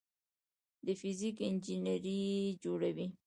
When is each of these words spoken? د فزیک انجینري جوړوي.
د 0.85 0.87
فزیک 0.99 1.37
انجینري 1.49 2.21
جوړوي. 2.63 3.07